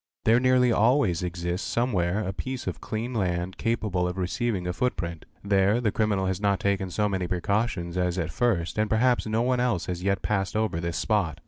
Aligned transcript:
There 0.25 0.39
nearly 0.39 0.71
always 0.71 1.21
exist 1.21 1.67
somewhere 1.69 2.27
a 2.27 2.33
piece 2.33 2.65
of 2.65 2.81
clean 2.81 3.13
land 3.13 3.57
capable 3.57 4.07
of 4.07 4.17
receiving 4.17 4.65
a 4.65 4.73
footprint; 4.73 5.25
ther 5.47 5.79
the 5.79 5.91
criminal 5.91 6.25
has 6.25 6.41
not 6.41 6.59
taken 6.59 6.89
so 6.89 7.07
many 7.07 7.27
precautions 7.27 7.97
as 7.99 8.17
at 8.17 8.31
first 8.31 8.79
and 8.79 8.89
perha 8.89 9.27
no 9.27 9.43
one 9.43 9.59
else 9.59 9.85
has 9.85 10.01
yet 10.01 10.23
passed 10.23 10.55
over 10.55 10.79
this 10.79 10.97
spot. 10.97 11.39